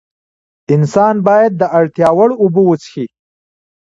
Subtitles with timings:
[0.73, 3.05] انسان باید د اړتیا وړ اوبه وڅښي